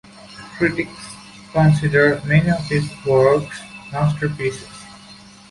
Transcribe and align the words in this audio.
Critics 0.57 1.15
consider 1.51 2.19
many 2.25 2.49
of 2.49 2.61
his 2.65 2.89
works 3.05 3.61
masterpieces. 3.91 4.67